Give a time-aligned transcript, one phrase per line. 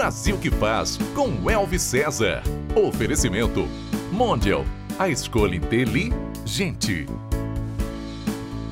[0.00, 2.42] Brasil que faz com Elvis César.
[2.74, 3.68] Oferecimento
[4.10, 4.64] Mondial,
[4.98, 7.04] a escolha inteligente.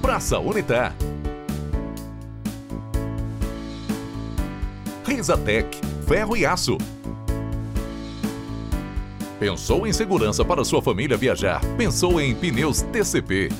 [0.01, 0.97] Praça Unitar.
[5.05, 6.79] Risatec, ferro e aço.
[9.39, 11.61] Pensou em segurança para sua família viajar?
[11.77, 13.51] Pensou em pneus TCP.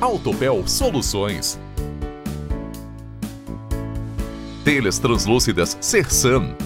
[0.00, 1.60] Autopel Soluções.
[4.66, 6.56] Telhas translúcidas Sersan.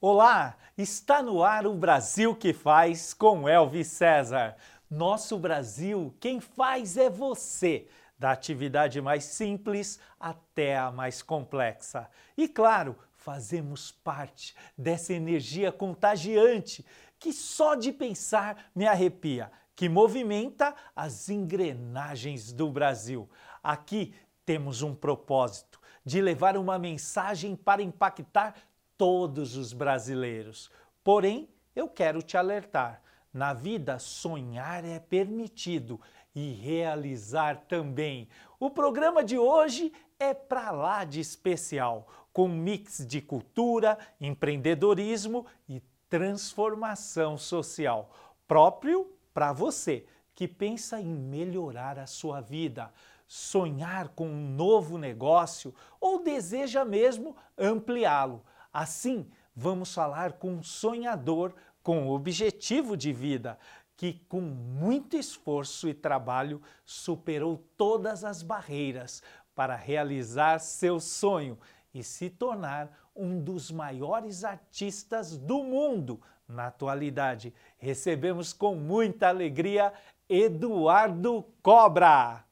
[0.00, 4.56] Olá, está no ar o Brasil que faz com Elvis César.
[4.90, 7.86] Nosso Brasil, quem faz é você,
[8.18, 12.08] da atividade mais simples até a mais complexa.
[12.36, 16.84] E claro, fazemos parte dessa energia contagiante
[17.16, 23.30] que só de pensar me arrepia, que movimenta as engrenagens do Brasil.
[23.62, 24.12] Aqui
[24.50, 28.56] temos um propósito de levar uma mensagem para impactar
[28.98, 30.72] todos os brasileiros.
[31.04, 33.00] Porém, eu quero te alertar:
[33.32, 36.00] na vida, sonhar é permitido
[36.34, 38.28] e realizar também.
[38.58, 45.46] O programa de hoje é para lá de especial, com um mix de cultura, empreendedorismo
[45.68, 48.12] e transformação social,
[48.48, 52.92] próprio para você que pensa em melhorar a sua vida
[53.32, 58.42] sonhar com um novo negócio ou deseja mesmo ampliá-lo.
[58.72, 63.56] Assim, vamos falar com um sonhador com objetivo de vida
[63.96, 69.22] que, com muito esforço e trabalho, superou todas as barreiras
[69.54, 71.56] para realizar seu sonho
[71.94, 77.54] e se tornar um dos maiores artistas do mundo na atualidade.
[77.78, 79.92] Recebemos com muita alegria
[80.28, 82.49] Eduardo Cobra.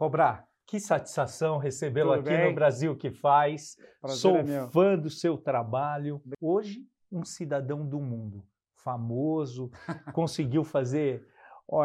[0.00, 2.48] Cobrar, que satisfação recebê-lo aqui bem?
[2.48, 3.76] no Brasil que faz.
[4.00, 6.22] Prazer Sou é fã do seu trabalho.
[6.40, 8.42] Hoje, um cidadão do mundo,
[8.76, 9.70] famoso,
[10.14, 11.28] conseguiu fazer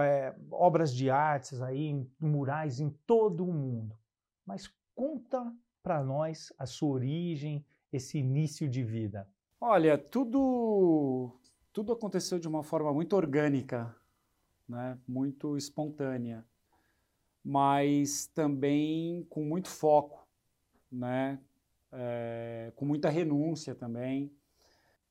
[0.01, 3.93] é, obras de artes aí, murais em todo o mundo.
[4.45, 5.53] Mas conta
[5.83, 9.27] para nós a sua origem, esse início de vida.
[9.59, 11.37] Olha, tudo
[11.73, 13.93] tudo aconteceu de uma forma muito orgânica,
[14.69, 14.97] né?
[15.05, 16.45] Muito espontânea
[17.45, 20.27] mas também com muito foco,
[20.91, 21.39] né?
[21.91, 24.33] É, com muita renúncia também,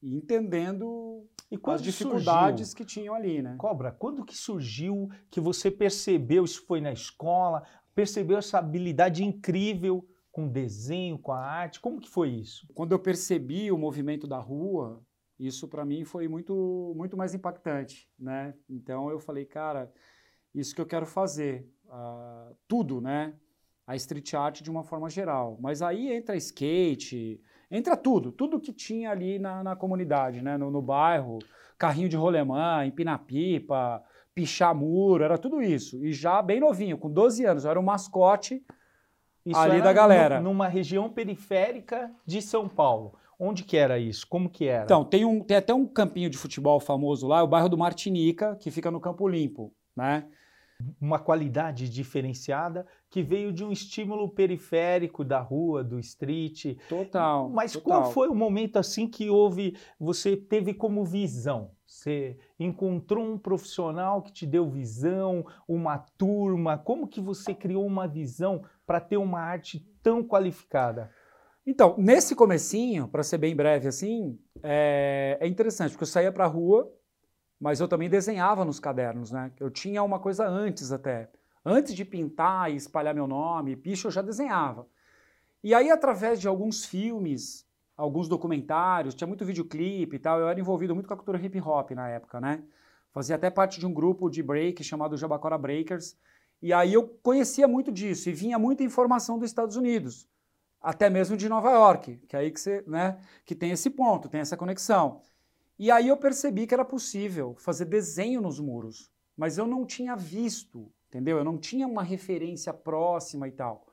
[0.02, 2.76] e entendendo e as dificuldades surgiu?
[2.76, 3.54] que tinham ali, né?
[3.56, 7.62] Cobra, quando que surgiu que você percebeu, isso foi na escola,
[7.94, 12.66] percebeu essa habilidade incrível com desenho, com a arte, como que foi isso?
[12.74, 15.00] Quando eu percebi o movimento da rua,
[15.38, 18.52] isso para mim foi muito, muito mais impactante, né?
[18.68, 19.90] Então eu falei, cara,
[20.52, 23.34] isso que eu quero fazer uh, tudo, né?
[23.86, 25.58] A street art de uma forma geral.
[25.60, 27.40] Mas aí entra skate,
[27.70, 30.56] entra tudo, tudo que tinha ali na, na comunidade, né?
[30.56, 31.38] No, no, bairro,
[31.78, 34.02] carrinho de rolemã, empinar pipa,
[34.34, 36.04] pichar muro, era tudo isso.
[36.04, 38.64] E já bem novinho, com 12 anos, eu era o mascote
[39.44, 40.40] isso ali da galera.
[40.40, 43.14] Numa região periférica de São Paulo.
[43.38, 44.26] Onde que era isso?
[44.26, 44.84] Como que era?
[44.84, 48.56] Então, tem, um, tem até um campinho de futebol famoso lá, o bairro do Martinica,
[48.56, 50.26] que fica no Campo Limpo, né?
[51.00, 56.76] Uma qualidade diferenciada que veio de um estímulo periférico da rua, do street.
[56.88, 57.48] Total.
[57.48, 58.02] Mas total.
[58.02, 61.70] qual foi o momento assim que houve, você teve como visão?
[61.86, 66.76] Você encontrou um profissional que te deu visão, uma turma?
[66.76, 71.10] Como que você criou uma visão para ter uma arte tão qualificada?
[71.66, 76.44] Então, nesse comecinho, para ser bem breve assim, é, é interessante, porque eu saía para
[76.44, 76.92] a rua,
[77.64, 79.50] mas eu também desenhava nos cadernos, né?
[79.58, 81.30] Eu tinha uma coisa antes até.
[81.64, 84.86] Antes de pintar e espalhar meu nome, picho, eu já desenhava.
[85.62, 87.66] E aí, através de alguns filmes,
[87.96, 91.58] alguns documentários, tinha muito videoclipe e tal, eu era envolvido muito com a cultura hip
[91.58, 92.62] hop na época, né?
[93.10, 96.18] Fazia até parte de um grupo de break chamado Jabacora Breakers.
[96.60, 100.28] E aí eu conhecia muito disso e vinha muita informação dos Estados Unidos,
[100.82, 104.28] até mesmo de Nova York, que é aí que você, né, que tem esse ponto,
[104.28, 105.22] tem essa conexão.
[105.78, 110.14] E aí eu percebi que era possível fazer desenho nos muros, mas eu não tinha
[110.14, 111.38] visto, entendeu?
[111.38, 113.86] Eu não tinha uma referência próxima e tal.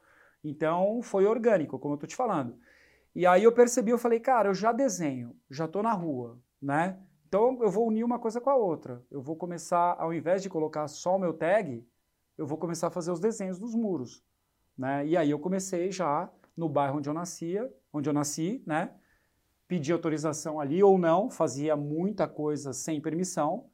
[0.44, 2.58] Então foi orgânico, como eu tô te falando.
[3.16, 7.00] E aí eu percebi, eu falei, cara, eu já desenho, já tô na rua, né?
[7.28, 9.04] Então eu vou unir uma coisa com a outra.
[9.10, 11.86] Eu vou começar, ao invés de colocar só o meu tag,
[12.38, 14.24] eu vou começar a fazer os desenhos dos muros,
[14.78, 15.06] né?
[15.06, 18.96] E aí eu comecei já no bairro onde eu nascia, onde eu nasci, né?
[19.72, 23.70] Pedia autorização ali ou não, fazia muita coisa sem permissão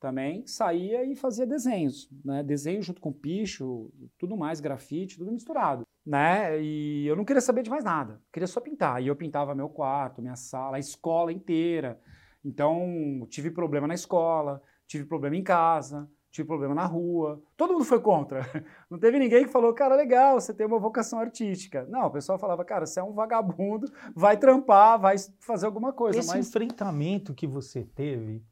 [0.00, 2.42] também, saía e fazia desenhos, né?
[2.42, 6.58] Desenho junto com picho, tudo mais, grafite, tudo misturado, né?
[6.58, 9.02] E eu não queria saber de mais nada, queria só pintar.
[9.02, 12.00] E eu pintava meu quarto, minha sala, a escola inteira.
[12.42, 17.40] Então, tive problema na escola, tive problema em casa, tive problema na rua.
[17.56, 18.40] Todo mundo foi contra.
[18.90, 21.86] Não teve ninguém que falou, cara, legal, você tem uma vocação artística.
[21.88, 26.18] Não, o pessoal falava, cara, você é um vagabundo, vai trampar, vai fazer alguma coisa.
[26.18, 26.48] Esse mas...
[26.48, 28.42] enfrentamento que você teve,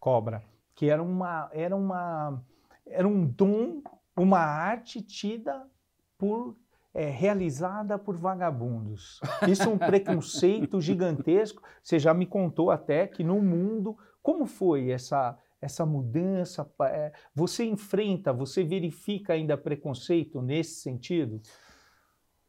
[0.00, 0.42] Cobra,
[0.74, 2.42] que era uma, era uma,
[2.86, 3.82] era um dom,
[4.16, 5.68] uma arte tida
[6.16, 6.56] por
[6.94, 9.20] é, realizada por vagabundos.
[9.46, 11.62] Isso é um preconceito gigantesco.
[11.82, 16.70] Você já me contou até que no mundo, como foi essa essa mudança?
[16.82, 21.40] É, você enfrenta, você verifica ainda preconceito nesse sentido?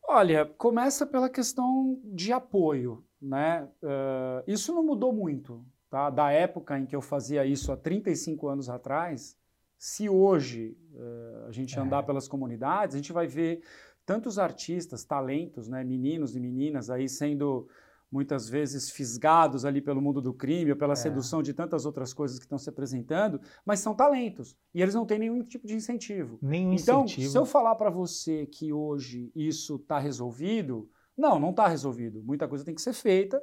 [0.07, 3.67] Olha, começa pela questão de apoio, né?
[3.83, 6.09] Uh, isso não mudou muito, tá?
[6.09, 9.37] Da época em que eu fazia isso há 35 anos atrás,
[9.77, 11.81] se hoje uh, a gente é.
[11.81, 13.61] andar pelas comunidades, a gente vai ver
[14.05, 17.67] tantos artistas, talentos, né, meninos e meninas aí sendo
[18.11, 20.95] muitas vezes fisgados ali pelo mundo do crime ou pela é.
[20.95, 25.05] sedução de tantas outras coisas que estão se apresentando, mas são talentos e eles não
[25.05, 26.39] têm nenhum tipo de incentivo.
[26.41, 27.31] Nenhum então, incentivo.
[27.31, 32.23] se eu falar para você que hoje isso está resolvido, não, não está resolvido.
[32.23, 33.41] Muita coisa tem que ser feita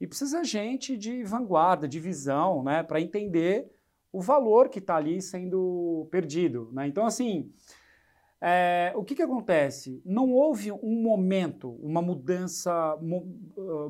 [0.00, 3.70] e precisa gente de vanguarda, de visão, né, para entender
[4.12, 6.70] o valor que está ali sendo perdido.
[6.72, 6.88] Né?
[6.88, 7.52] Então, assim,
[8.42, 10.00] é, o que, que acontece?
[10.04, 13.26] Não houve um momento, uma mudança mo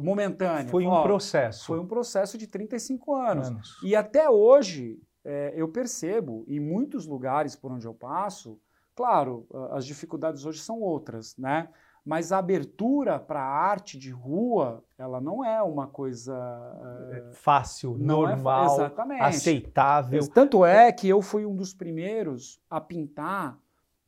[0.01, 0.69] momentânea.
[0.69, 1.67] Foi um Ó, processo.
[1.67, 3.49] Foi um processo de 35 anos.
[3.49, 3.79] anos.
[3.85, 8.59] E até hoje, é, eu percebo, em muitos lugares por onde eu passo,
[8.95, 11.69] claro, as dificuldades hoje são outras, né?
[12.05, 17.95] Mas a abertura para a arte de rua, ela não é uma coisa uh, fácil,
[17.95, 20.27] é normal, é, aceitável.
[20.31, 23.59] Tanto é que eu fui um dos primeiros a pintar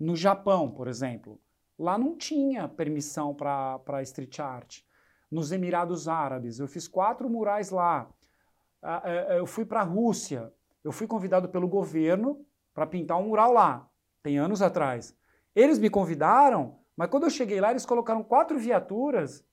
[0.02, 1.40] no Japão, por exemplo,
[1.78, 4.80] lá não tinha permissão para street art.
[5.30, 8.10] Nos Emirados Árabes, eu fiz quatro murais lá.
[9.30, 10.52] Eu fui para a Rússia,
[10.82, 12.44] eu fui convidado pelo governo
[12.74, 13.88] para pintar um mural lá,
[14.24, 15.16] tem anos atrás.
[15.54, 19.44] Eles me convidaram, mas quando eu cheguei lá, eles colocaram quatro viaturas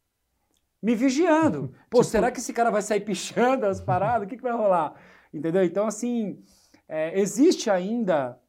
[0.81, 1.75] me vigiando.
[1.91, 2.05] Pô, tipo...
[2.05, 4.25] será que esse cara vai sair pichando as paradas?
[4.25, 4.95] O que, que vai rolar?
[5.31, 5.63] Entendeu?
[5.63, 6.43] Então, assim,
[6.87, 8.39] é, existe ainda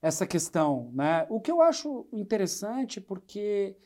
[0.00, 1.26] essa questão, né?
[1.28, 3.76] O que eu acho interessante porque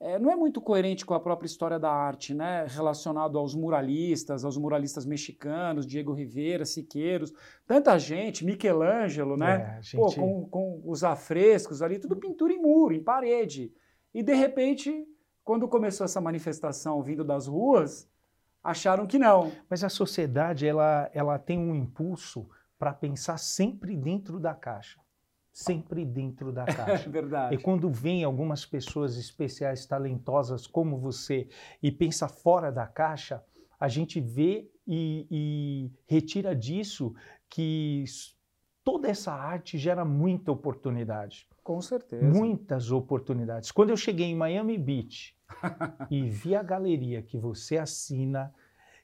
[0.00, 2.66] é, não é muito coerente com a própria história da arte, né?
[2.68, 7.32] Relacionado aos muralistas, aos muralistas mexicanos, Diego Rivera, Siqueiros,
[7.66, 9.78] tanta gente, Michelangelo, né?
[9.78, 9.96] É, gente...
[9.96, 13.72] Pô, com, com os afrescos ali, tudo pintura em muro, em parede.
[14.12, 15.06] E de repente,
[15.42, 18.08] quando começou essa manifestação vindo das ruas,
[18.62, 19.50] acharam que não.
[19.70, 25.03] Mas a sociedade ela, ela tem um impulso para pensar sempre dentro da caixa
[25.54, 27.08] sempre dentro da caixa.
[27.08, 27.54] É verdade.
[27.54, 31.48] E quando vem algumas pessoas especiais, talentosas como você,
[31.80, 33.42] e pensa fora da caixa,
[33.78, 37.14] a gente vê e, e retira disso
[37.48, 38.04] que
[38.82, 41.46] toda essa arte gera muita oportunidade.
[41.62, 42.26] Com certeza.
[42.26, 43.70] Muitas oportunidades.
[43.70, 45.36] Quando eu cheguei em Miami Beach
[46.10, 48.52] e vi a galeria que você assina,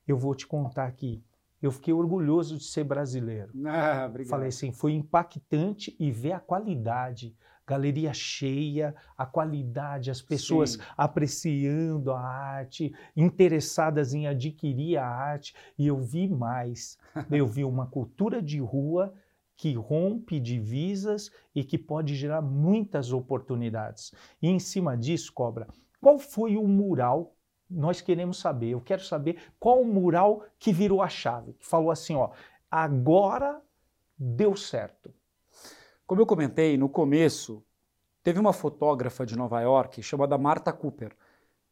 [0.07, 1.23] eu vou te contar aqui
[1.63, 3.53] eu fiquei orgulhoso de ser brasileiro.
[3.67, 4.31] Ah, obrigado.
[4.31, 10.81] Falei assim, foi impactante e ver a qualidade, galeria cheia, a qualidade, as pessoas Sim.
[10.97, 16.99] apreciando a arte, interessadas em adquirir a arte, e eu vi mais.
[17.31, 19.13] eu vi uma cultura de rua
[19.57, 24.13] que rompe divisas e que pode gerar muitas oportunidades.
[24.41, 25.69] E em cima disso, Cobra,
[26.01, 27.37] qual foi o mural
[27.71, 31.91] nós queremos saber, eu quero saber qual o mural que virou a chave, que falou
[31.91, 32.31] assim, ó,
[32.71, 33.63] agora
[34.19, 35.15] deu certo.
[36.07, 37.63] Como eu comentei no começo,
[38.23, 41.17] teve uma fotógrafa de Nova York chamada Martha Cooper,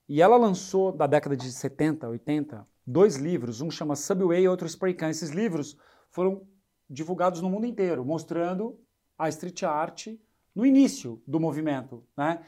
[0.08, 4.66] e ela lançou, da década de 70, 80, dois livros, um chama Subway e outro
[4.66, 5.10] Spray Can.
[5.10, 5.76] Esses livros
[6.10, 6.46] foram
[6.88, 8.80] divulgados no mundo inteiro, mostrando
[9.18, 10.06] a street art
[10.54, 12.42] no início do movimento, né?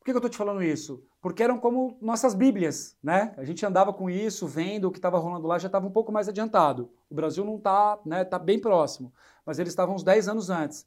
[0.00, 1.04] Por que eu estou te falando isso?
[1.20, 3.34] Porque eram como nossas bíblias, né?
[3.36, 6.12] A gente andava com isso, vendo o que estava rolando lá, já estava um pouco
[6.12, 6.90] mais adiantado.
[7.10, 8.22] O Brasil não está, né?
[8.22, 9.12] Está bem próximo,
[9.44, 10.86] mas eles estavam uns 10 anos antes.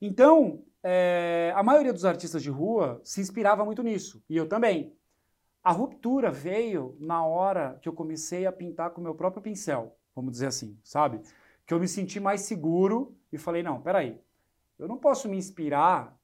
[0.00, 4.92] Então, é, a maioria dos artistas de rua se inspirava muito nisso, e eu também.
[5.62, 9.96] A ruptura veio na hora que eu comecei a pintar com o meu próprio pincel,
[10.14, 11.20] vamos dizer assim, sabe?
[11.66, 14.20] Que eu me senti mais seguro e falei, não, peraí,
[14.78, 16.16] eu não posso me inspirar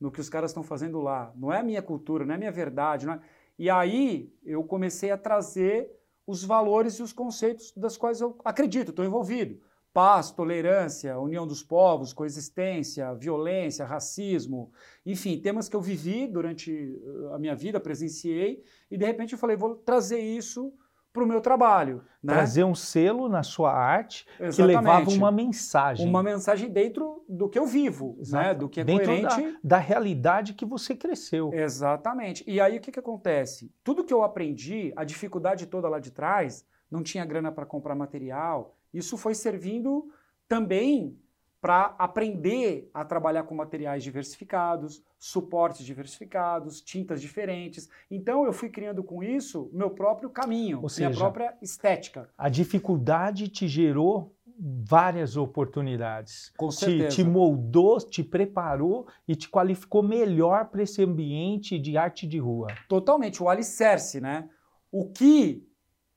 [0.00, 1.32] no que os caras estão fazendo lá.
[1.36, 3.08] Não é a minha cultura, não é a minha verdade.
[3.08, 3.20] É...
[3.58, 5.90] E aí eu comecei a trazer
[6.26, 9.60] os valores e os conceitos das quais eu acredito, estou envolvido.
[9.92, 14.70] Paz, tolerância, união dos povos, coexistência, violência, racismo,
[15.06, 19.38] enfim, temas que eu vivi durante eh, a minha vida, presenciei, e de repente eu
[19.38, 20.74] falei, vou trazer isso
[21.16, 22.04] para o meu trabalho.
[22.22, 22.34] Né?
[22.34, 24.56] Trazer um selo na sua arte Exatamente.
[24.56, 26.06] que levava uma mensagem.
[26.06, 28.52] Uma mensagem dentro do que eu vivo, né?
[28.52, 29.42] do que é dentro coerente.
[29.64, 31.50] Da, da, realidade que você cresceu.
[31.54, 32.44] Exatamente.
[32.46, 33.72] E aí o que, que acontece?
[33.82, 37.94] Tudo que eu aprendi, a dificuldade toda lá de trás, não tinha grana para comprar
[37.94, 40.10] material, isso foi servindo
[40.46, 41.18] também
[41.60, 47.88] para aprender a trabalhar com materiais diversificados, suportes diversificados, tintas diferentes.
[48.10, 52.28] Então eu fui criando com isso meu próprio caminho, Ou seja, minha própria estética.
[52.36, 56.52] A dificuldade te gerou várias oportunidades.
[56.56, 57.08] Com certeza.
[57.08, 62.38] Te, te moldou, te preparou e te qualificou melhor para esse ambiente de arte de
[62.38, 62.68] rua.
[62.88, 64.48] Totalmente, o alicerce, né?
[64.90, 65.66] O que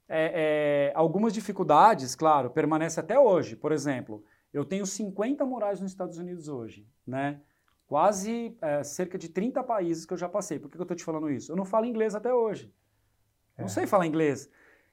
[0.08, 3.56] é, é, algumas dificuldades, claro, permanece até hoje.
[3.56, 7.42] Por exemplo, eu tenho 50 morais nos Estados Unidos hoje, né?
[7.88, 10.60] Quase é, cerca de 30 países que eu já passei.
[10.60, 11.52] Por que eu estou te falando isso?
[11.52, 12.72] Eu não falo inglês até hoje.
[13.58, 13.62] É.
[13.62, 14.50] Não sei falar inglês.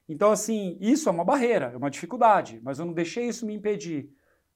[0.09, 3.53] Então, assim, isso é uma barreira, é uma dificuldade, mas eu não deixei isso me
[3.53, 4.09] impedir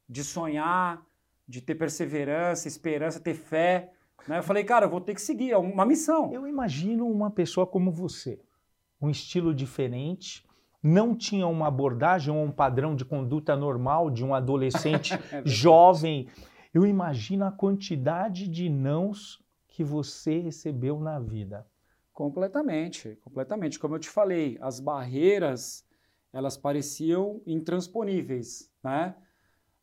[0.07, 1.05] de sonhar,
[1.47, 3.91] de ter perseverança, esperança, ter fé.
[4.27, 4.39] Né?
[4.39, 6.33] Eu falei, cara, eu vou ter que seguir, é uma missão.
[6.33, 8.39] Eu imagino uma pessoa como você,
[9.01, 10.45] um estilo diferente,
[10.81, 16.27] não tinha uma abordagem ou um padrão de conduta normal de um adolescente é jovem.
[16.73, 21.67] Eu imagino a quantidade de nãos que você recebeu na vida.
[22.13, 23.79] Completamente, completamente.
[23.79, 25.85] Como eu te falei, as barreiras
[26.33, 29.15] elas pareciam intransponíveis, né?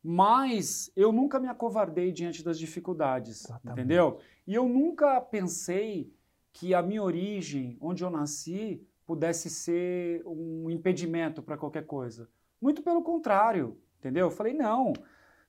[0.01, 3.79] Mas eu nunca me acovardei diante das dificuldades, Exatamente.
[3.79, 4.19] entendeu?
[4.47, 6.11] E eu nunca pensei
[6.53, 12.29] que a minha origem, onde eu nasci, pudesse ser um impedimento para qualquer coisa.
[12.61, 14.27] Muito pelo contrário, entendeu?
[14.27, 14.93] Eu falei, não,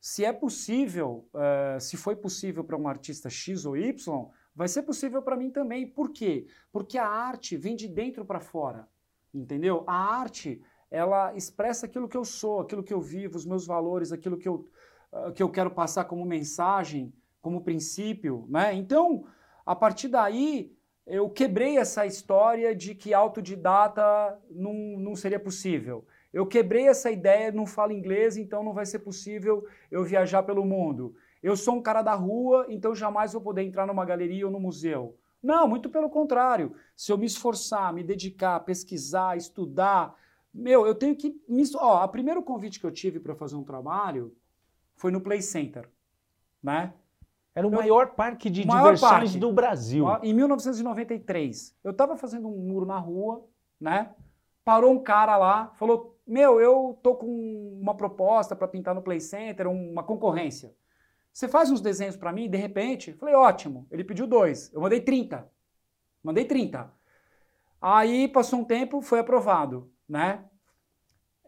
[0.01, 4.81] se é possível, uh, se foi possível para um artista X ou Y, vai ser
[4.85, 5.87] possível para mim também.
[5.87, 6.47] Por quê?
[6.73, 8.89] Porque a arte vem de dentro para fora,
[9.35, 9.85] entendeu?
[9.87, 14.11] A arte, ela expressa aquilo que eu sou, aquilo que eu vivo, os meus valores,
[14.11, 14.67] aquilo que eu,
[15.13, 17.13] uh, que eu quero passar como mensagem,
[17.43, 18.73] como princípio, né?
[18.73, 19.27] Então,
[19.67, 20.75] a partir daí,
[21.07, 26.05] eu quebrei essa história de que autodidata não, não seria possível.
[26.33, 30.65] Eu quebrei essa ideia, não falo inglês, então não vai ser possível eu viajar pelo
[30.65, 31.15] mundo.
[31.43, 34.61] Eu sou um cara da rua, então jamais vou poder entrar numa galeria ou no
[34.61, 35.17] museu.
[35.43, 36.75] Não, muito pelo contrário.
[36.95, 40.15] Se eu me esforçar, me dedicar, pesquisar, estudar,
[40.53, 41.63] meu, eu tenho que me.
[41.77, 44.35] Ó, o primeiro convite que eu tive para fazer um trabalho
[44.97, 45.89] foi no Play Center,
[46.63, 46.93] né?
[47.55, 49.39] Era o eu, maior parque de maior diversões parque.
[49.39, 50.07] do Brasil.
[50.23, 51.77] Em 1993.
[51.83, 53.45] Eu estava fazendo um muro na rua,
[53.81, 54.11] né?
[54.65, 59.21] Parou um cara lá, falou: Meu, eu tô com uma proposta para pintar no Play
[59.21, 60.75] Center, uma concorrência.
[61.33, 62.49] Você faz uns desenhos para mim?
[62.49, 63.87] De repente, falei: Ótimo.
[63.91, 64.73] Ele pediu dois.
[64.73, 65.49] Eu mandei 30.
[66.23, 66.93] Mandei 30.
[67.81, 70.45] Aí passou um tempo, foi aprovado, né?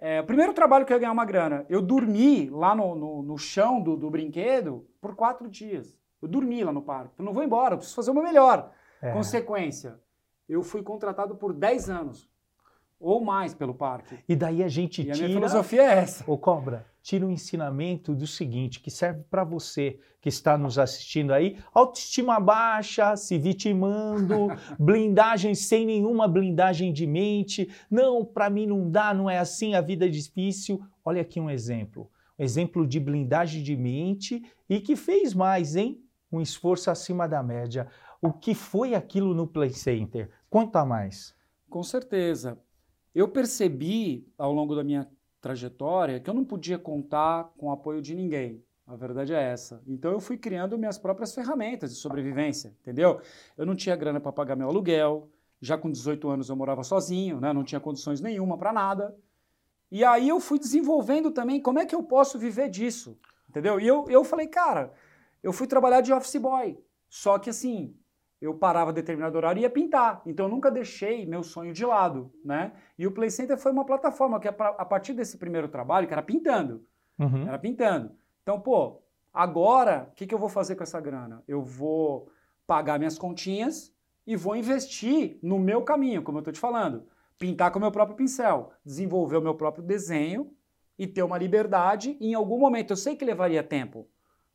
[0.04, 3.22] É, o primeiro trabalho que eu ia ganhar uma grana, eu dormi lá no, no,
[3.22, 5.96] no chão do, do, brinquedo por quatro dias.
[6.20, 7.14] Eu dormi lá no parque.
[7.20, 8.72] Eu não vou embora, eu preciso fazer o meu melhor.
[9.00, 9.12] É.
[9.12, 10.00] Consequência,
[10.48, 12.28] eu fui contratado por 10 anos
[13.02, 14.16] ou mais pelo parque.
[14.28, 15.16] E daí a gente e tira.
[15.16, 16.24] A minha filosofia é essa.
[16.30, 20.78] Ô Cobra, tira o um ensinamento do seguinte, que serve para você que está nos
[20.78, 24.46] assistindo aí: autoestima baixa, se vitimando,
[24.78, 27.68] blindagem sem nenhuma blindagem de mente.
[27.90, 30.80] Não, para mim não dá, não é assim, a vida é difícil.
[31.04, 32.08] Olha aqui um exemplo.
[32.38, 36.00] Um exemplo de blindagem de mente e que fez mais, hein?
[36.30, 37.88] Um esforço acima da média.
[38.22, 40.30] O que foi aquilo no Play Center?
[40.48, 41.34] Conta mais.
[41.68, 42.58] Com certeza.
[43.14, 45.08] Eu percebi ao longo da minha
[45.40, 48.64] trajetória que eu não podia contar com o apoio de ninguém.
[48.86, 49.82] A verdade é essa.
[49.86, 53.20] Então eu fui criando minhas próprias ferramentas de sobrevivência, entendeu?
[53.56, 57.40] Eu não tinha grana para pagar meu aluguel, já com 18 anos eu morava sozinho,
[57.40, 57.52] né?
[57.52, 59.16] não tinha condições nenhuma para nada.
[59.90, 63.78] E aí eu fui desenvolvendo também como é que eu posso viver disso, entendeu?
[63.78, 64.92] E eu, eu falei, cara,
[65.42, 66.78] eu fui trabalhar de office boy.
[67.08, 67.94] Só que assim,
[68.42, 70.20] eu parava determinado horário e ia pintar.
[70.26, 72.72] Então eu nunca deixei meu sonho de lado, né?
[72.98, 76.22] E o Play Center foi uma plataforma que a partir desse primeiro trabalho, que era
[76.22, 76.84] pintando,
[77.20, 77.46] uhum.
[77.46, 78.10] era pintando.
[78.42, 79.00] Então, pô,
[79.32, 81.44] agora o que, que eu vou fazer com essa grana?
[81.46, 82.28] Eu vou
[82.66, 83.94] pagar minhas continhas
[84.26, 87.06] e vou investir no meu caminho, como eu estou te falando.
[87.38, 90.50] Pintar com o meu próprio pincel, desenvolver o meu próprio desenho
[90.98, 92.16] e ter uma liberdade.
[92.20, 94.08] E em algum momento, eu sei que levaria tempo,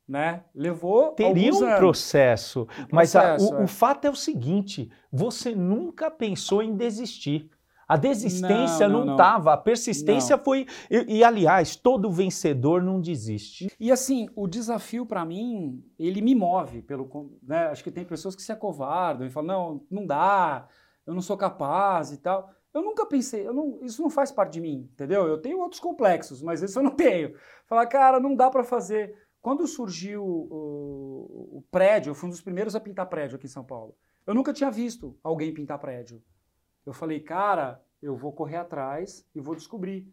[0.08, 0.44] né?
[0.56, 3.64] Levou Teria um processo, um mas processo, a, o, é.
[3.64, 7.50] o fato é o seguinte: você nunca pensou em desistir.
[7.88, 10.44] A desistência não estava, a persistência não.
[10.44, 10.68] foi.
[10.92, 13.74] E, e, aliás, todo vencedor não desiste.
[13.80, 16.82] E assim, o desafio para mim, ele me move.
[16.82, 17.10] pelo
[17.42, 17.68] né?
[17.68, 20.68] Acho que tem pessoas que se acovardam e falam: não, não dá,
[21.06, 22.50] eu não sou capaz e tal.
[22.74, 25.26] Eu nunca pensei, eu não, isso não faz parte de mim, entendeu?
[25.26, 27.34] Eu tenho outros complexos, mas isso eu não tenho.
[27.66, 29.16] Falar, cara, não dá para fazer.
[29.42, 33.50] Quando surgiu o, o, prédio, eu fui um dos primeiros a pintar prédio aqui em
[33.50, 33.96] São Paulo.
[34.26, 36.22] Eu nunca tinha visto alguém pintar prédio.
[36.86, 40.12] Eu falei, cara, eu vou correr atrás e vou descobrir.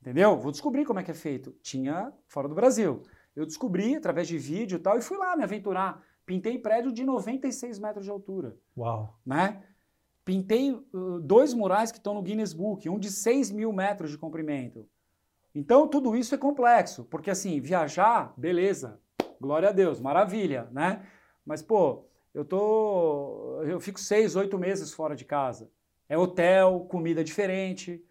[0.00, 0.38] Entendeu?
[0.38, 1.52] Vou descobrir como é que é feito.
[1.62, 3.02] Tinha fora do Brasil.
[3.34, 6.02] Eu descobri através de vídeo e tal e fui lá me aventurar.
[6.24, 8.56] Pintei prédio de 96 metros de altura.
[8.76, 9.18] Uau!
[9.26, 9.62] Né?
[10.24, 14.18] Pintei uh, dois murais que estão no Guinness Book, um de 6 mil metros de
[14.18, 14.88] comprimento.
[15.54, 19.00] Então, tudo isso é complexo, porque assim, viajar, beleza,
[19.40, 21.04] glória a Deus, maravilha, né?
[21.44, 23.60] Mas, pô, eu tô.
[23.64, 25.70] Eu fico seis, oito meses fora de casa.
[26.08, 28.04] É hotel, comida diferente,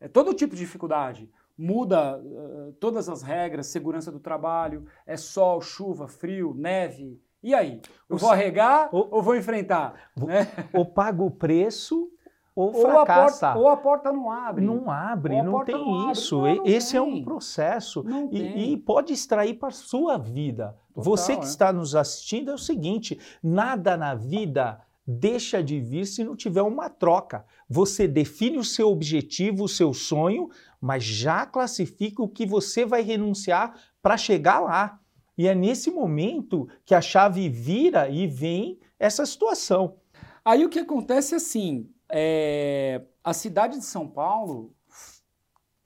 [0.00, 1.30] é todo tipo de dificuldade.
[1.56, 7.20] Muda uh, todas as regras, segurança do trabalho, é sol, chuva, frio, neve.
[7.42, 7.80] E aí?
[8.08, 10.10] Eu vou arregar ou, ou vou enfrentar?
[10.16, 10.46] Né?
[10.72, 12.10] Ou pago o preço
[12.60, 13.48] ou, ou fracassa.
[13.48, 14.64] A porta, ou a porta não abre.
[14.64, 16.42] Não abre, não tem não isso.
[16.42, 16.98] Não, não Esse tem.
[16.98, 18.04] é um processo.
[18.30, 20.76] E, e, pode extrair para a sua vida.
[20.94, 21.48] Total, Você que é.
[21.48, 26.62] está nos assistindo é o seguinte: nada na vida deixa de vir se não tiver
[26.62, 27.44] uma troca.
[27.68, 30.50] Você define o seu objetivo, o seu sonho,
[30.80, 35.00] mas já classifica o que você vai renunciar para chegar lá.
[35.36, 39.96] E é nesse momento que a chave vira e vem essa situação.
[40.44, 44.74] Aí o que acontece é assim, é, a cidade de São Paulo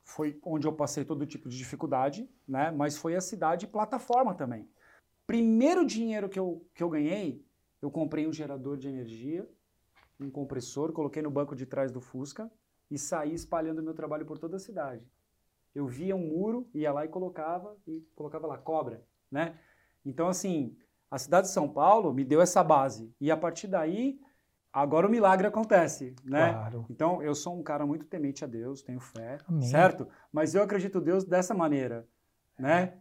[0.03, 2.71] foi onde eu passei todo tipo de dificuldade, né?
[2.71, 4.69] mas foi a cidade plataforma também.
[5.27, 7.45] Primeiro dinheiro que eu, que eu ganhei
[7.85, 9.47] eu comprei um gerador de energia,
[10.19, 12.51] um compressor, coloquei no banco de trás do Fusca
[12.91, 15.07] e saí espalhando meu trabalho por toda a cidade.
[15.75, 19.59] Eu via um muro, ia lá e colocava, e colocava lá, cobra, né?
[20.03, 20.75] Então, assim,
[21.11, 23.15] a cidade de São Paulo me deu essa base.
[23.21, 24.19] E a partir daí,
[24.75, 26.53] agora o milagre acontece, né?
[26.53, 26.85] Claro.
[26.91, 29.63] Então, eu sou um cara muito temente a Deus, tenho fé, Amém.
[29.63, 30.09] certo?
[30.33, 32.07] Mas eu acredito Deus dessa maneira,
[32.59, 32.99] né?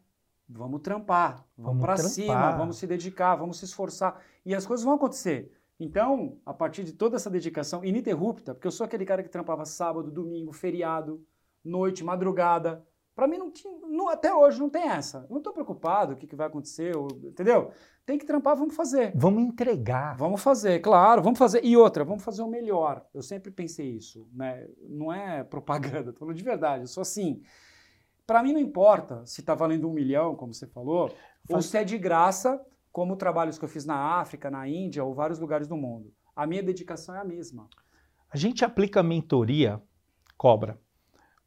[0.48, 4.86] Vamos trampar, vamos, vamos para cima, vamos se dedicar, vamos se esforçar e as coisas
[4.86, 5.52] vão acontecer.
[5.80, 9.66] Então, a partir de toda essa dedicação ininterrupta, porque eu sou aquele cara que trampava
[9.66, 11.26] sábado, domingo, feriado,
[11.64, 15.28] noite, madrugada, para mim não tinha, não, até hoje não tem essa.
[15.30, 17.72] não estou preocupado o que, que vai acontecer, ou, entendeu?
[18.06, 19.14] Tem que trampar, vamos fazer.
[19.16, 20.18] Vamos entregar.
[20.18, 21.64] Vamos fazer, claro, vamos fazer.
[21.64, 23.06] E outra, vamos fazer o melhor.
[23.14, 24.68] Eu sempre pensei isso, né?
[24.90, 26.84] Não é propaganda, estou falando de verdade.
[26.84, 27.42] Eu sou assim.
[28.26, 31.18] Para mim não importa se está valendo um milhão, como você falou, Faz...
[31.50, 32.60] ou se é de graça,
[32.92, 36.12] como trabalhos que eu fiz na África, na Índia ou vários lugares do mundo.
[36.36, 37.70] A minha dedicação é a mesma.
[38.30, 39.82] A gente aplica mentoria,
[40.38, 40.80] cobra,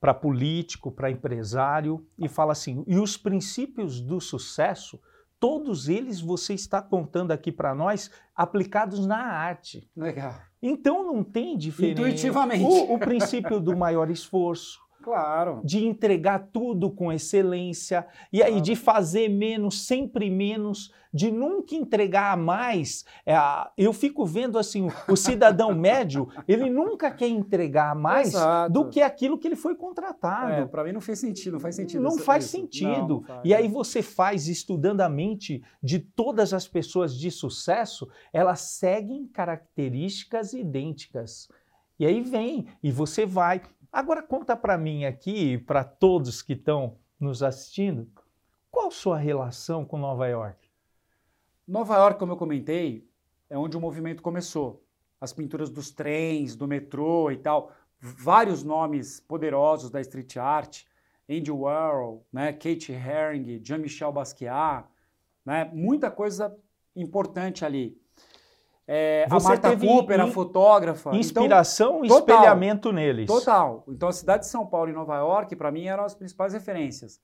[0.00, 5.00] para político, para empresário e fala assim: e os princípios do sucesso,
[5.40, 9.90] todos eles você está contando aqui para nós aplicados na arte.
[9.96, 10.34] Legal.
[10.62, 12.00] Então não tem diferença.
[12.00, 12.64] Intuitivamente.
[12.64, 15.60] O, o princípio do maior esforço, Claro.
[15.62, 18.04] De entregar tudo com excelência.
[18.32, 18.64] E aí, claro.
[18.64, 23.04] de fazer menos, sempre menos, de nunca entregar mais.
[23.24, 23.36] É,
[23.78, 28.72] eu fico vendo assim: o, cidadão médio, ele nunca quer entregar mais Exato.
[28.72, 30.50] do que aquilo que ele foi contratado.
[30.50, 32.02] É, Para mim não fez sentido, não faz sentido.
[32.02, 32.90] Não isso, faz sentido.
[32.90, 37.30] Não, não faz, e aí você faz, estudando a mente de todas as pessoas de
[37.30, 41.48] sucesso, elas seguem características idênticas.
[41.98, 43.62] E aí vem, e você vai.
[43.96, 48.06] Agora conta para mim aqui, para todos que estão nos assistindo,
[48.70, 50.68] qual sua relação com Nova York?
[51.66, 53.08] Nova York, como eu comentei,
[53.48, 54.84] é onde o movimento começou.
[55.18, 60.84] As pinturas dos trens, do metrô e tal, vários nomes poderosos da street art,
[61.26, 64.86] Andy Warhol, né, Kate Haring, Jean-Michel Basquiat,
[65.42, 66.54] né, muita coisa
[66.94, 67.98] importante ali.
[68.86, 71.10] É, Você a Marta Cooper, a fotógrafa.
[71.10, 73.26] Então, inspiração e espelhamento neles.
[73.26, 73.84] Total.
[73.88, 77.20] Então a cidade de São Paulo e Nova York, para mim, eram as principais referências.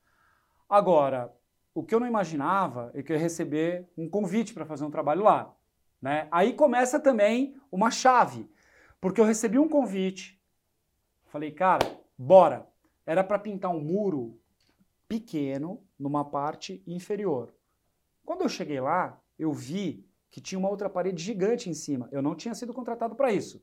[0.69, 1.33] Agora,
[1.75, 4.91] o que eu não imaginava é que eu ia receber um convite para fazer um
[4.91, 5.55] trabalho lá.
[6.01, 6.27] Né?
[6.33, 8.51] Aí começa também uma chave.
[9.01, 10.41] Porque eu recebi um convite,
[11.27, 11.85] falei, cara,
[12.17, 12.67] bora.
[13.05, 14.39] Era para pintar um muro
[15.09, 17.53] pequeno numa parte inferior.
[18.25, 22.09] Quando eu cheguei lá, eu vi que tinha uma outra parede gigante em cima.
[22.11, 23.63] Eu não tinha sido contratado para isso.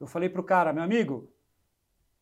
[0.00, 1.32] Eu falei para o cara, meu amigo,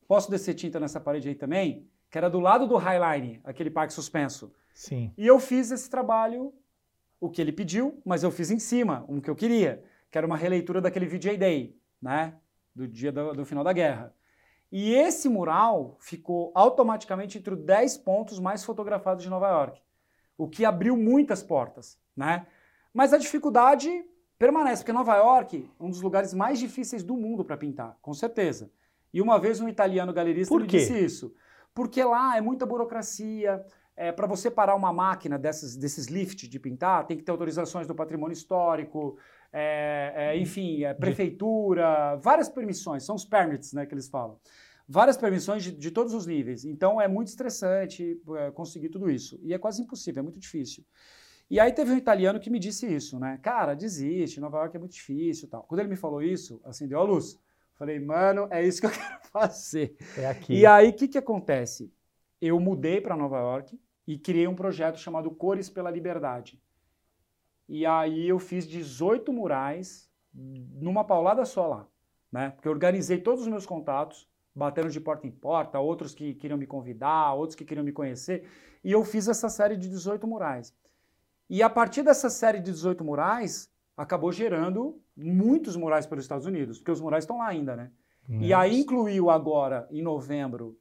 [0.06, 1.88] posso descer tinta nessa parede aí também?
[2.10, 4.52] Que era do lado do Highline, aquele parque suspenso.
[4.74, 5.14] Sim.
[5.16, 6.52] E eu fiz esse trabalho,
[7.18, 10.26] o que ele pediu, mas eu fiz em cima, um que eu queria, que era
[10.26, 12.36] uma releitura daquele VJ Day, né?
[12.74, 14.14] Do dia do, do final da guerra.
[14.70, 19.80] E esse mural ficou automaticamente entre os 10 pontos mais fotografados de Nova York,
[20.36, 22.46] o que abriu muitas portas, né?
[22.92, 24.04] Mas a dificuldade
[24.38, 28.14] permanece, porque Nova York é um dos lugares mais difíceis do mundo para pintar, com
[28.14, 28.70] certeza.
[29.12, 31.34] E uma vez um italiano galerista me disse isso.
[31.74, 33.64] Porque lá é muita burocracia.
[33.96, 37.86] É, para você parar uma máquina dessas, desses lift de pintar, tem que ter autorizações
[37.86, 39.18] do patrimônio histórico,
[39.52, 44.38] é, é, enfim, é, prefeitura, várias permissões, são os permits né, que eles falam.
[44.88, 46.64] Várias permissões de, de todos os níveis.
[46.64, 49.38] Então é muito estressante é, conseguir tudo isso.
[49.42, 50.82] E é quase impossível, é muito difícil.
[51.50, 53.38] E aí teve um italiano que me disse isso, né?
[53.42, 55.64] Cara, desiste, Nova York é muito difícil e tal.
[55.64, 57.36] Quando ele me falou isso, acendeu a luz.
[57.74, 59.96] Falei, mano, é isso que eu quero fazer.
[60.16, 60.52] É aqui.
[60.54, 61.92] E aí, o que, que acontece?
[62.40, 66.62] Eu mudei para Nova York e criei um projeto chamado Cores pela Liberdade.
[67.68, 71.88] E aí eu fiz 18 murais numa paulada só lá,
[72.30, 72.50] né?
[72.50, 76.58] Porque eu organizei todos os meus contatos, batendo de porta em porta, outros que queriam
[76.58, 78.48] me convidar, outros que queriam me conhecer,
[78.84, 80.74] e eu fiz essa série de 18 murais.
[81.50, 86.78] E a partir dessa série de 18 murais, acabou gerando muitos murais pelos Estados Unidos,
[86.78, 87.90] porque os murais estão lá ainda, né?
[88.28, 90.78] E aí incluiu agora, em novembro,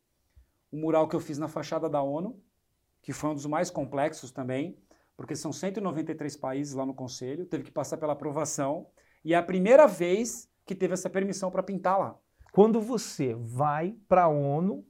[0.72, 2.40] o mural que eu fiz na fachada da ONU,
[3.02, 4.78] que foi um dos mais complexos também,
[5.18, 8.86] porque são 193 países lá no conselho, teve que passar pela aprovação,
[9.26, 12.16] e é a primeira vez que teve essa permissão para pintar lá.
[12.52, 14.86] Quando você vai para a ONU,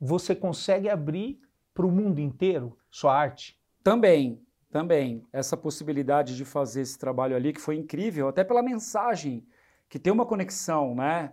[0.00, 1.40] você consegue abrir
[1.72, 3.56] para o mundo inteiro sua arte?
[3.84, 9.44] Também, também, essa possibilidade de fazer esse trabalho ali, que foi incrível, até pela mensagem,
[9.88, 11.32] que tem uma conexão, né?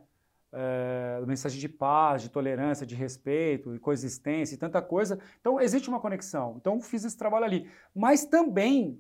[0.52, 5.20] É, mensagem de paz, de tolerância, de respeito, e coexistência e tanta coisa.
[5.40, 6.56] Então, existe uma conexão.
[6.60, 7.70] Então, fiz esse trabalho ali.
[7.94, 9.00] Mas também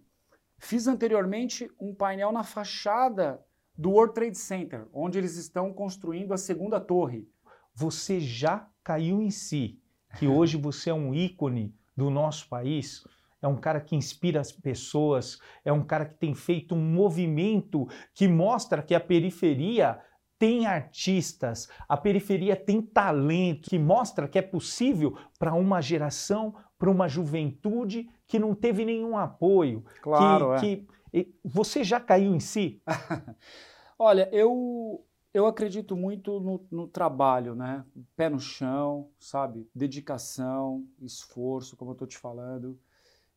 [0.59, 3.43] fiz anteriormente um painel na fachada
[3.75, 7.27] do World Trade Center, onde eles estão construindo a segunda torre.
[7.73, 9.79] Você já caiu em si,
[10.17, 13.03] que hoje você é um ícone do nosso país?
[13.41, 17.87] É um cara que inspira as pessoas, é um cara que tem feito um movimento
[18.13, 19.99] que mostra que a periferia
[20.39, 26.91] tem artistas, a periferia tem talento, que mostra que é possível para uma geração, para
[26.91, 29.83] uma juventude que não teve nenhum apoio.
[30.01, 31.23] Claro, que, é.
[31.23, 32.81] que você já caiu em si?
[33.97, 37.85] Olha, eu eu acredito muito no, no, trabalho, né?
[38.15, 39.69] Pé no chão, sabe?
[39.75, 42.79] Dedicação, esforço, como eu estou te falando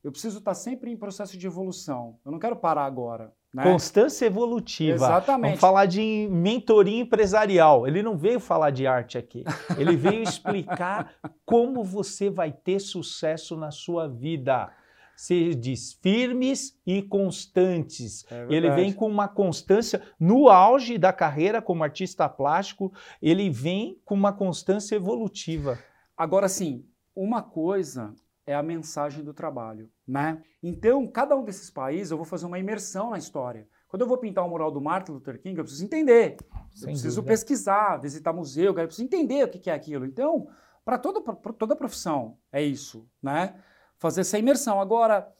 [0.03, 2.19] eu preciso estar sempre em processo de evolução.
[2.25, 3.33] Eu não quero parar agora.
[3.53, 3.65] Né?
[3.65, 4.95] Constância evolutiva.
[4.95, 5.51] Exatamente.
[5.51, 7.87] Vamos falar de mentoria empresarial.
[7.87, 9.45] Ele não veio falar de arte aqui.
[9.77, 14.73] Ele veio explicar como você vai ter sucesso na sua vida.
[15.15, 18.25] Você diz firmes e constantes.
[18.31, 22.91] É ele vem com uma constância no auge da carreira como artista plástico.
[23.21, 25.79] Ele vem com uma constância evolutiva.
[26.17, 28.15] Agora sim, uma coisa
[28.47, 30.43] é a mensagem do trabalho, né?
[30.63, 33.69] Então, cada um desses países eu vou fazer uma imersão na história.
[33.89, 36.37] Quando eu vou pintar o mural do Martin Luther King, eu preciso entender,
[36.73, 37.33] Sem eu preciso dúvida.
[37.33, 40.05] pesquisar, visitar museu, eu preciso entender o que é aquilo.
[40.05, 40.49] Então,
[40.85, 41.21] para toda,
[41.53, 43.61] toda profissão é isso, né?
[43.99, 44.81] Fazer essa imersão.
[44.81, 45.33] Agora,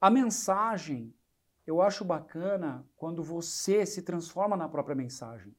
[0.00, 1.14] a mensagem,
[1.66, 5.54] eu acho bacana quando você se transforma na própria mensagem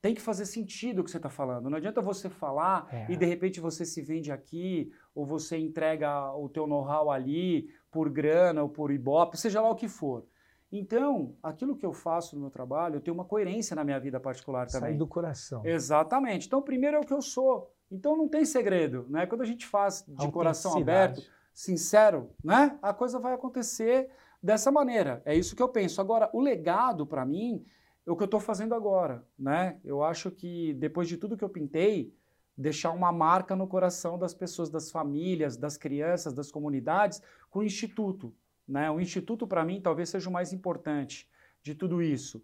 [0.00, 1.68] tem que fazer sentido o que você está falando.
[1.68, 3.06] Não adianta você falar é.
[3.10, 8.08] e de repente você se vende aqui, ou você entrega o teu know-how ali por
[8.08, 10.24] grana ou por ibope, seja lá o que for.
[10.70, 14.20] Então, aquilo que eu faço no meu trabalho, eu tenho uma coerência na minha vida
[14.20, 14.90] particular também.
[14.90, 15.64] Sai do coração.
[15.64, 16.46] Exatamente.
[16.46, 17.72] Então, primeiro é o que eu sou.
[17.90, 19.26] Então, não tem segredo, né?
[19.26, 21.22] Quando a gente faz de coração aberto,
[21.54, 22.78] sincero, né?
[22.82, 24.10] A coisa vai acontecer
[24.42, 25.22] dessa maneira.
[25.24, 26.02] É isso que eu penso.
[26.02, 27.64] Agora, o legado para mim
[28.08, 29.78] o que eu estou fazendo agora, né?
[29.84, 32.14] Eu acho que depois de tudo que eu pintei,
[32.56, 37.64] deixar uma marca no coração das pessoas, das famílias, das crianças, das comunidades, com o
[37.64, 38.34] instituto,
[38.66, 38.90] né?
[38.90, 41.28] O instituto para mim talvez seja o mais importante
[41.62, 42.42] de tudo isso,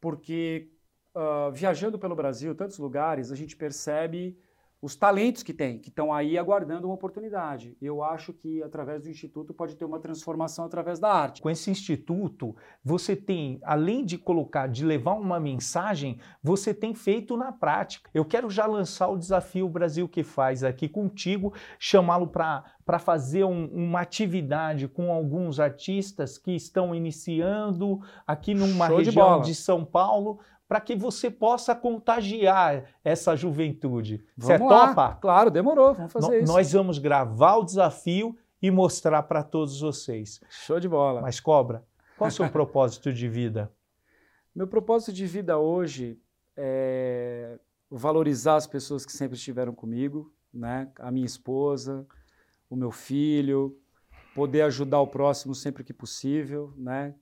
[0.00, 0.70] porque
[1.14, 4.38] uh, viajando pelo Brasil, tantos lugares, a gente percebe
[4.82, 7.76] os talentos que tem, que estão aí aguardando uma oportunidade.
[7.80, 11.40] Eu acho que através do instituto pode ter uma transformação através da arte.
[11.40, 17.36] Com esse instituto, você tem, além de colocar, de levar uma mensagem, você tem feito
[17.36, 18.10] na prática.
[18.12, 23.44] Eu quero já lançar o desafio Brasil que faz aqui contigo, chamá-lo para para fazer
[23.44, 29.54] um, uma atividade com alguns artistas que estão iniciando aqui numa Show região de, de
[29.54, 30.40] São Paulo,
[30.72, 34.24] para que você possa contagiar essa juventude.
[34.38, 35.18] Você é topa?
[35.20, 36.50] Claro, demorou, vamos fazer no, isso.
[36.50, 40.40] Nós vamos gravar o desafio e mostrar para todos vocês.
[40.48, 41.20] Show de bola.
[41.20, 41.84] Mas, Cobra,
[42.16, 43.70] qual é o seu propósito de vida?
[44.54, 46.18] Meu propósito de vida hoje
[46.56, 47.58] é
[47.90, 50.90] valorizar as pessoas que sempre estiveram comigo, né?
[51.00, 52.06] A minha esposa,
[52.70, 53.78] o meu filho,
[54.34, 57.14] poder ajudar o próximo sempre que possível, né?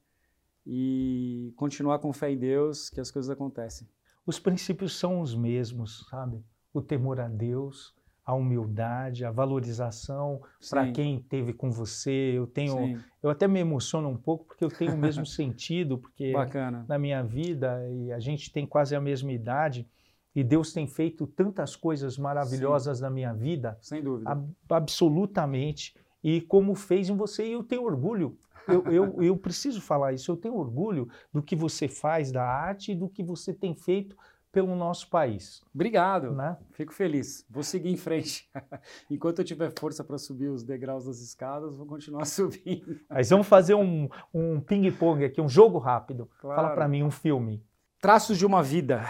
[0.66, 3.88] E continuar com fé em Deus que as coisas acontecem.
[4.26, 6.44] Os princípios são os mesmos, sabe?
[6.72, 7.94] O temor a Deus,
[8.24, 12.32] a humildade, a valorização para quem esteve com você.
[12.34, 12.98] Eu tenho, Sim.
[13.22, 16.84] eu até me emociono um pouco porque eu tenho o mesmo sentido, porque Bacana.
[16.88, 19.88] na minha vida e a gente tem quase a mesma idade
[20.34, 23.02] e Deus tem feito tantas coisas maravilhosas Sim.
[23.02, 23.76] na minha vida.
[23.80, 24.30] Sem dúvida.
[24.30, 25.94] A, absolutamente.
[26.22, 28.38] E como fez em você, e eu tenho orgulho.
[28.68, 30.30] Eu, eu, eu preciso falar isso.
[30.30, 34.16] Eu tenho orgulho do que você faz da arte e do que você tem feito
[34.52, 35.62] pelo nosso país.
[35.74, 36.56] Obrigado, né?
[36.72, 37.46] Fico feliz.
[37.48, 38.50] Vou seguir em frente.
[39.10, 43.00] Enquanto eu tiver força para subir os degraus das escadas, vou continuar subindo.
[43.08, 46.28] Mas vamos fazer um, um ping-pong aqui, um jogo rápido.
[46.40, 46.60] Claro.
[46.60, 47.64] Fala para mim um filme.
[48.00, 49.04] Traços de uma Vida.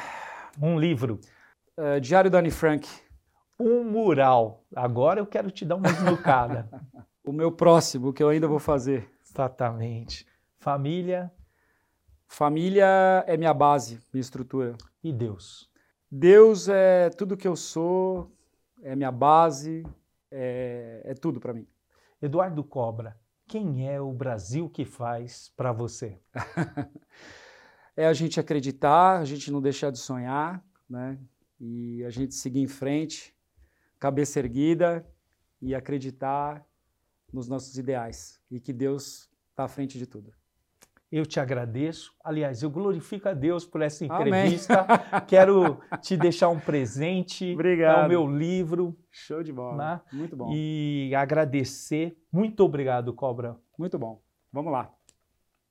[0.60, 1.20] Um livro.
[1.78, 2.88] Uh, Diário da Anne Frank.
[3.58, 4.64] Um mural.
[4.74, 6.68] Agora eu quero te dar uma esnucada.
[7.24, 9.08] o meu próximo, que eu ainda vou fazer.
[9.30, 10.26] Exatamente.
[10.58, 11.32] Família.
[12.26, 14.76] Família é minha base, minha estrutura.
[15.02, 15.70] E Deus?
[16.10, 18.32] Deus é tudo que eu sou,
[18.82, 19.84] é minha base,
[20.30, 21.66] é, é tudo para mim.
[22.20, 23.16] Eduardo Cobra,
[23.46, 26.20] quem é o Brasil que faz para você?
[27.96, 31.18] é a gente acreditar, a gente não deixar de sonhar, né?
[31.58, 33.34] E a gente seguir em frente,
[33.98, 35.06] cabeça erguida
[35.60, 36.66] e acreditar
[37.32, 40.32] nos nossos ideais e que Deus está à frente de tudo.
[41.10, 42.14] Eu te agradeço.
[42.22, 44.86] Aliás, eu glorifico a Deus por essa entrevista.
[45.26, 47.52] Quero te deixar um presente.
[47.52, 48.02] Obrigado.
[48.02, 48.96] É o meu livro.
[49.10, 49.76] Show de bola.
[49.76, 50.00] Né?
[50.12, 50.52] Muito bom.
[50.54, 52.16] E agradecer.
[52.32, 53.56] Muito obrigado, Cobra.
[53.76, 54.22] Muito bom.
[54.52, 54.94] Vamos lá.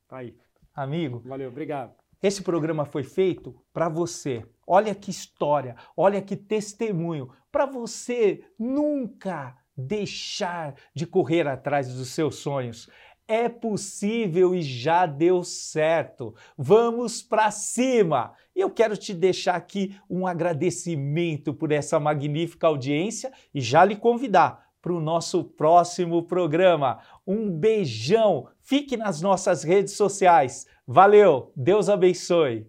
[0.06, 0.36] Tá aí.
[0.74, 1.22] Amigo.
[1.24, 1.94] Valeu, obrigado.
[2.22, 4.44] Esse programa foi feito para você.
[4.66, 7.30] Olha que história, olha que testemunho.
[7.50, 12.88] Para você nunca deixar de correr atrás dos seus sonhos.
[13.26, 16.34] É possível e já deu certo.
[16.58, 18.32] Vamos para cima!
[18.56, 23.94] E eu quero te deixar aqui um agradecimento por essa magnífica audiência e já lhe
[23.94, 26.98] convidar para o nosso próximo programa.
[27.24, 28.48] Um beijão!
[28.62, 30.66] Fique nas nossas redes sociais.
[30.86, 31.52] Valeu!
[31.54, 32.66] Deus abençoe!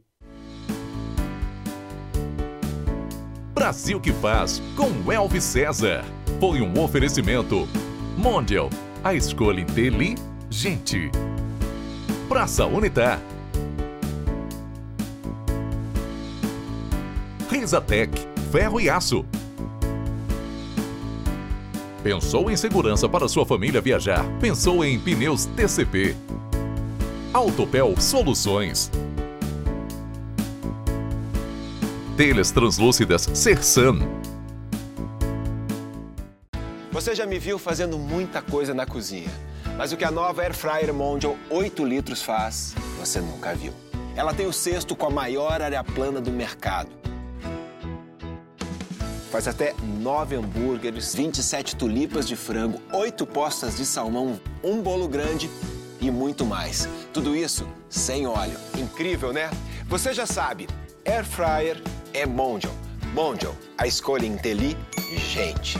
[3.53, 6.03] Brasil que faz com Elvis César.
[6.41, 7.69] Foi um oferecimento.
[8.17, 8.67] Mondial,
[9.03, 11.11] a escolha inteligente.
[12.27, 13.21] Praça Unitar.
[17.47, 18.09] Risatec,
[18.51, 19.23] ferro e aço.
[22.01, 24.25] Pensou em segurança para sua família viajar?
[24.39, 26.15] Pensou em pneus TCP.
[27.31, 28.89] Autopel Soluções.
[32.17, 33.99] Telhas translúcidas Sersan.
[37.01, 39.31] Você já me viu fazendo muita coisa na cozinha,
[39.75, 43.73] mas o que a nova Air Fryer Mondial 8 litros faz, você nunca viu.
[44.15, 46.91] Ela tem o cesto com a maior área plana do mercado
[49.31, 55.49] Faz até 9 hambúrgueres, 27 tulipas de frango, 8 postas de salmão, um bolo grande
[55.99, 56.87] e muito mais.
[57.11, 58.59] Tudo isso sem óleo.
[58.77, 59.49] Incrível, né?
[59.87, 60.67] Você já sabe,
[61.03, 61.81] Air Fryer
[62.13, 62.75] é Mondial.
[63.11, 65.79] Mondial, a escolha inteligente.